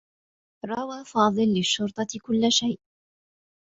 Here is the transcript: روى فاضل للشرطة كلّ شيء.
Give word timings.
روى 0.65 1.05
فاضل 1.05 1.47
للشرطة 1.57 2.07
كلّ 2.23 2.51
شيء. 2.51 2.79